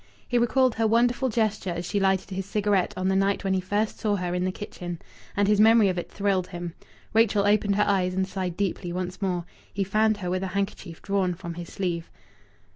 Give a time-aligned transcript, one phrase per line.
[0.27, 3.61] He recalled her wonderful gesture as she lighted his cigarette on the night when he
[3.61, 4.99] first saw her in her kitchen;
[5.37, 6.73] and his memory of it thrilled him....
[7.13, 9.45] Rachel opened her eyes and sighed deeply once more.
[9.71, 12.09] He fanned her with a handkerchief drawn from his sleeve.